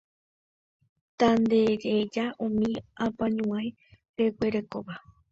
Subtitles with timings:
[1.19, 2.69] Tandereja umi
[3.05, 3.67] apañuái
[4.17, 4.95] reguerekóva